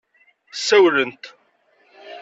[0.65, 1.23] Sawlent.